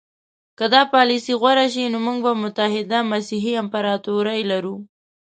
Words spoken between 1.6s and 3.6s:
شي نو موږ به متحده مسیحي